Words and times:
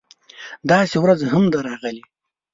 داسې 0.71 0.95
ورځ 1.03 1.19
هم 1.31 1.43
ده 1.53 1.59
راغلې 1.67 2.03